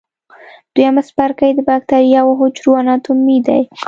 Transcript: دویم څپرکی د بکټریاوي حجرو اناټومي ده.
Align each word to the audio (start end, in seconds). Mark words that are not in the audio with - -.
دویم 0.75 0.95
څپرکی 1.07 1.51
د 1.55 1.59
بکټریاوي 1.67 2.33
حجرو 2.39 2.71
اناټومي 2.81 3.37
ده. 3.45 3.57